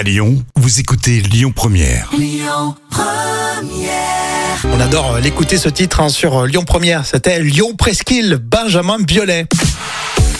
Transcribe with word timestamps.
À 0.00 0.02
Lyon, 0.02 0.42
vous 0.56 0.80
écoutez 0.80 1.20
Lyon 1.20 1.52
Première. 1.54 2.10
On 4.64 4.80
adore 4.80 5.16
euh, 5.16 5.20
l'écouter 5.20 5.58
ce 5.58 5.68
titre 5.68 6.00
hein, 6.00 6.08
sur 6.08 6.38
euh, 6.38 6.46
Lyon 6.46 6.64
Première. 6.64 7.04
C'était 7.04 7.38
Lyon 7.40 7.74
Presqu'île, 7.76 8.38
Benjamin 8.42 8.96
Biolay. 8.98 9.46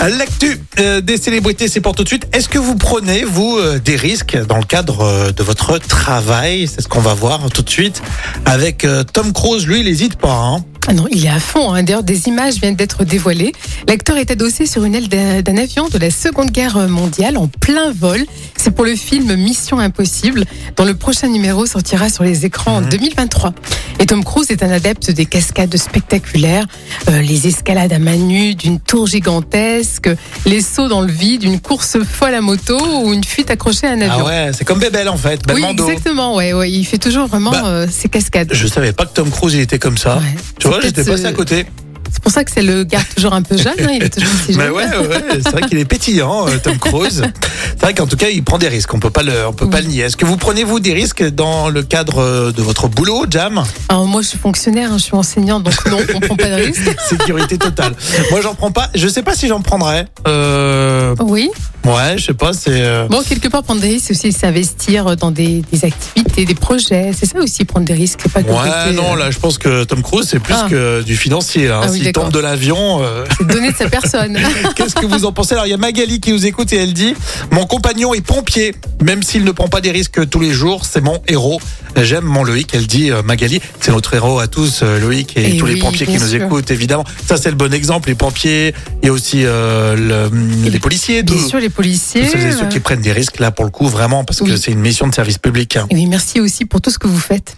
L'actu 0.00 0.58
euh, 0.80 1.00
des 1.00 1.18
célébrités, 1.18 1.68
c'est 1.68 1.80
pour 1.80 1.94
tout 1.94 2.02
de 2.02 2.08
suite. 2.08 2.26
Est-ce 2.32 2.48
que 2.48 2.58
vous 2.58 2.74
prenez, 2.74 3.22
vous, 3.22 3.56
euh, 3.56 3.78
des 3.78 3.94
risques 3.94 4.36
dans 4.36 4.58
le 4.58 4.64
cadre 4.64 5.02
euh, 5.02 5.30
de 5.30 5.44
votre 5.44 5.78
travail? 5.78 6.66
C'est 6.66 6.80
ce 6.80 6.88
qu'on 6.88 7.00
va 7.00 7.14
voir 7.14 7.48
tout 7.48 7.62
de 7.62 7.70
suite 7.70 8.02
avec 8.44 8.84
euh, 8.84 9.04
Tom 9.04 9.32
Cruise. 9.32 9.68
Lui, 9.68 9.78
il 9.80 9.84
n'hésite 9.84 10.16
pas. 10.16 10.34
Hein. 10.34 10.64
Ah 10.86 10.92
non, 10.92 11.06
il 11.10 11.24
est 11.24 11.30
à 11.30 11.40
fond. 11.40 11.72
hein. 11.72 11.82
D'ailleurs, 11.82 12.02
des 12.02 12.28
images 12.28 12.56
viennent 12.56 12.76
d'être 12.76 13.04
dévoilées. 13.04 13.52
L'acteur 13.88 14.18
est 14.18 14.30
adossé 14.30 14.66
sur 14.66 14.84
une 14.84 14.94
aile 14.94 15.08
d'un 15.08 15.56
avion 15.56 15.88
de 15.88 15.96
la 15.96 16.10
Seconde 16.10 16.50
Guerre 16.50 16.76
mondiale 16.88 17.38
en 17.38 17.48
plein 17.48 17.90
vol. 17.90 18.20
C'est 18.56 18.70
pour 18.70 18.84
le 18.84 18.94
film 18.94 19.34
Mission 19.34 19.78
Impossible, 19.78 20.44
dont 20.76 20.84
le 20.84 20.94
prochain 20.94 21.28
numéro 21.28 21.64
sortira 21.64 22.10
sur 22.10 22.22
les 22.22 22.44
écrans 22.44 22.76
en 22.76 22.80
2023. 22.82 23.54
Et 23.98 24.06
Tom 24.06 24.22
Cruise 24.24 24.50
est 24.50 24.62
un 24.62 24.70
adepte 24.70 25.10
des 25.10 25.24
cascades 25.24 25.74
spectaculaires, 25.76 26.66
euh, 27.08 27.22
les 27.22 27.46
escalades 27.46 27.92
à 27.92 27.98
main 27.98 28.16
nue 28.16 28.54
d'une 28.54 28.78
tour 28.78 29.06
gigantesque, 29.06 30.10
les 30.44 30.60
sauts 30.60 30.88
dans 30.88 31.00
le 31.00 31.10
vide, 31.12 31.44
une 31.44 31.60
course 31.60 31.96
folle 32.04 32.34
à 32.34 32.40
moto 32.42 32.78
ou 33.04 33.12
une 33.14 33.24
fuite 33.24 33.50
accrochée 33.50 33.86
à 33.86 33.90
un 33.92 34.00
avion. 34.02 34.16
Ah 34.20 34.24
ouais, 34.24 34.50
c'est 34.52 34.64
comme 34.64 34.80
Bébel 34.80 35.08
en 35.08 35.16
fait. 35.16 35.40
oui, 35.54 35.62
exactement. 35.70 36.34
Ouais, 36.36 36.52
ouais, 36.52 36.70
il 36.70 36.84
fait 36.84 36.98
toujours 36.98 37.26
vraiment 37.26 37.50
Bah, 37.52 37.62
euh, 37.66 37.86
ses 37.90 38.08
cascades. 38.08 38.50
Je 38.52 38.66
savais 38.66 38.92
pas 38.92 39.06
que 39.06 39.14
Tom 39.14 39.30
Cruise 39.30 39.54
il 39.54 39.60
était 39.60 39.78
comme 39.78 39.96
ça. 39.96 40.16
Ouais. 40.16 40.22
Tu 40.58 40.68
vois, 40.68 40.73
C'est 40.82 40.88
j'étais 40.88 41.04
passé 41.04 41.26
à 41.26 41.32
côté. 41.32 41.66
C'est 42.12 42.22
pour 42.22 42.30
ça 42.30 42.44
que 42.44 42.50
c'est 42.52 42.62
le 42.62 42.84
garde 42.84 43.06
toujours 43.16 43.32
un 43.32 43.42
peu 43.42 43.56
jeune. 43.56 43.72
hein, 43.80 43.88
il 43.92 44.02
est 44.04 44.08
toujours 44.08 44.30
Mais 44.48 44.54
jeune. 44.54 44.70
ouais, 44.72 44.86
ouais, 44.86 45.20
c'est 45.42 45.50
vrai 45.50 45.62
qu'il 45.62 45.78
est 45.78 45.84
pétillant, 45.84 46.46
euh, 46.46 46.58
Tom 46.62 46.78
Cruise. 46.78 47.24
C'est 47.70 47.80
vrai 47.80 47.92
qu'en 47.92 48.06
tout 48.06 48.16
cas, 48.16 48.28
il 48.28 48.44
prend 48.44 48.56
des 48.56 48.68
risques. 48.68 48.94
On 48.94 49.00
peut 49.00 49.10
pas 49.10 49.24
le, 49.24 49.32
on 49.48 49.52
peut 49.52 49.68
pas 49.68 49.80
le 49.80 49.88
nier. 49.88 50.02
Est-ce 50.02 50.16
que 50.16 50.24
vous 50.24 50.36
prenez 50.36 50.62
vous 50.62 50.78
des 50.78 50.92
risques 50.94 51.24
dans 51.24 51.70
le 51.70 51.82
cadre 51.82 52.18
euh, 52.22 52.52
de 52.52 52.62
votre 52.62 52.86
boulot, 52.88 53.26
Jam? 53.28 53.64
Alors 53.88 54.06
moi, 54.06 54.22
je 54.22 54.28
suis 54.28 54.38
fonctionnaire, 54.38 54.92
hein, 54.92 54.98
je 54.98 55.02
suis 55.04 55.16
enseignante, 55.16 55.64
donc 55.64 55.86
non, 55.86 55.98
on 56.14 56.20
prend 56.20 56.36
pas 56.36 56.50
de 56.50 56.54
risque. 56.66 56.88
Sécurité 57.08 57.58
totale. 57.58 57.94
Moi, 58.30 58.40
j'en 58.42 58.54
prends 58.54 58.70
pas. 58.70 58.90
Je 58.94 59.08
sais 59.08 59.22
pas 59.24 59.34
si 59.34 59.48
j'en 59.48 59.60
prendrais. 59.60 60.06
Euh, 60.28 61.16
Oui. 61.20 61.50
Ouais, 61.84 62.16
je 62.18 62.24
sais 62.24 62.34
pas. 62.34 62.52
C'est. 62.52 62.70
euh, 62.70 63.06
Bon, 63.08 63.22
quelque 63.22 63.48
part, 63.48 63.62
prendre 63.62 63.80
des 63.80 63.88
risques, 63.88 64.06
c'est 64.08 64.12
aussi 64.28 64.32
s'investir 64.32 65.16
dans 65.16 65.30
des, 65.30 65.62
des 65.72 65.84
activités, 65.84 66.44
des 66.44 66.54
projets. 66.54 67.10
C'est 67.18 67.26
ça 67.26 67.38
aussi, 67.38 67.64
prendre 67.64 67.86
des 67.86 67.94
risques. 67.94 68.20
c'est 68.22 68.32
Pas 68.32 68.42
que 68.42 68.48
le 68.48 68.54
Ouais, 68.54 68.92
non, 68.94 69.14
euh, 69.14 69.18
là, 69.18 69.30
je 69.30 69.38
pense 69.38 69.58
que 69.58 69.84
Tom 69.84 70.02
Cruise, 70.02 70.26
c'est 70.28 70.38
plus 70.40 70.54
Ah. 70.56 70.66
que 70.70 71.02
du 71.02 71.16
financier. 71.16 71.68
Là, 71.68 71.78
hein. 71.78 71.80
Ah 71.84 71.88
oui, 71.90 71.96
S'il 71.96 72.04
d'accord. 72.04 72.24
tombe 72.24 72.32
de 72.32 72.38
l'avion, 72.40 73.02
euh, 73.02 73.24
c'est 73.38 73.46
donner 73.46 73.72
de 73.72 73.76
sa 73.76 73.88
personne. 73.88 74.38
qu'est-ce 74.76 74.94
que 74.94 75.06
vous 75.06 75.24
en 75.24 75.32
pensez? 75.32 75.54
Alors, 75.54 75.66
il 75.66 75.70
y 75.70 75.74
a 75.74 75.78
Magali 75.78 76.20
qui 76.20 76.32
nous 76.32 76.46
écoute 76.46 76.72
et 76.72 76.76
elle 76.76 76.92
dit 76.92 77.14
Mon 77.50 77.66
compagnon 77.66 78.14
est 78.14 78.20
pompier, 78.24 78.74
même 79.02 79.22
s'il 79.22 79.44
ne 79.44 79.50
prend 79.52 79.68
pas 79.68 79.80
des 79.80 79.90
risques 79.90 80.28
tous 80.28 80.40
les 80.40 80.52
jours, 80.52 80.84
c'est 80.84 81.00
mon 81.02 81.20
héros. 81.28 81.60
J'aime 82.02 82.24
mon 82.24 82.42
Loïc. 82.42 82.70
Elle 82.74 82.86
dit 82.88 83.10
euh, 83.12 83.22
Magali, 83.22 83.60
c'est 83.80 83.92
notre 83.92 84.14
héros 84.14 84.40
à 84.40 84.48
tous, 84.48 84.80
euh, 84.82 84.98
Loïc 84.98 85.36
et, 85.36 85.54
Et 85.54 85.56
tous 85.58 85.66
les 85.66 85.74
oui, 85.74 85.80
pompiers 85.80 86.06
qui 86.06 86.12
bien 86.16 86.20
nous 86.20 86.28
sûr. 86.32 86.42
écoutent, 86.44 86.70
évidemment. 86.72 87.04
Ça, 87.26 87.36
c'est 87.36 87.50
le 87.50 87.56
bon 87.56 87.72
exemple. 87.72 88.08
Les 88.08 88.16
pompiers, 88.16 88.74
il 89.02 89.06
y 89.06 89.08
a 89.10 89.12
aussi 89.12 89.42
euh, 89.44 89.94
le- 90.30 90.68
les 90.70 90.78
policiers. 90.80 91.22
Bien 91.22 91.46
sûr, 91.46 91.60
les 91.60 91.68
policiers. 91.74 92.22
et 92.24 92.52
ceux 92.52 92.68
qui 92.68 92.80
prennent 92.80 93.00
des 93.02 93.12
risques 93.12 93.38
là 93.40 93.50
pour 93.50 93.64
le 93.64 93.70
coup 93.70 93.86
vraiment 93.88 94.24
parce 94.24 94.40
que 94.40 94.56
c'est 94.56 94.72
une 94.72 94.80
mission 94.80 95.06
de 95.06 95.14
service 95.14 95.38
public. 95.38 95.76
hein. 95.76 95.86
Et 95.90 95.94
oui, 95.94 96.06
merci 96.06 96.40
aussi 96.40 96.64
pour 96.64 96.80
tout 96.80 96.90
ce 96.90 96.98
que 96.98 97.06
vous 97.08 97.18
faites. 97.20 97.56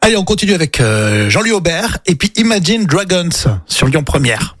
Allez, 0.00 0.16
on 0.16 0.24
continue 0.24 0.54
avec 0.54 0.80
euh, 0.80 1.28
Jean-Louis 1.28 1.50
Aubert 1.52 1.98
et 2.06 2.14
puis 2.14 2.32
Imagine 2.36 2.84
Dragons 2.86 3.28
sur 3.66 3.86
Lyon 3.88 4.04
Première. 4.04 4.56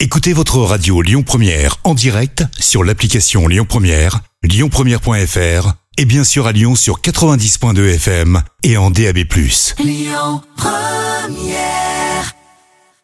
Écoutez 0.00 0.32
votre 0.32 0.58
radio 0.58 1.02
Lyon 1.02 1.22
Première 1.22 1.76
en 1.84 1.94
direct 1.94 2.44
sur 2.58 2.84
l'application 2.84 3.48
Lyon 3.48 3.64
Première, 3.68 4.20
lyonpremière.fr 4.44 5.72
et 5.96 6.04
bien 6.04 6.22
sûr 6.22 6.46
à 6.46 6.52
Lyon 6.52 6.76
sur 6.76 7.00
90.2 7.00 7.94
FM 7.94 8.42
et 8.62 8.76
en 8.76 8.90
DAB+. 8.90 9.24